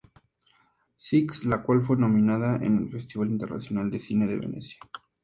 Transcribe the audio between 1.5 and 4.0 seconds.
cual fue nominada en el Festival Internacional de